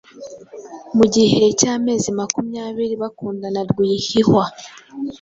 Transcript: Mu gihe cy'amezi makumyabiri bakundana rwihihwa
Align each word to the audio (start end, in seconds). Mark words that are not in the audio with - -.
Mu 0.97 1.05
gihe 1.13 1.41
cy'amezi 1.59 2.09
makumyabiri 2.19 2.95
bakundana 3.01 3.61
rwihihwa 3.69 4.45